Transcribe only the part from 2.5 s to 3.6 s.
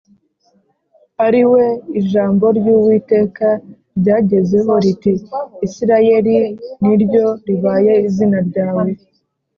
ry’Uwiteka